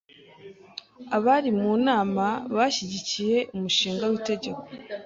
[1.17, 4.61] Abari mu nama bashyigikiye umushinga w'itegeko.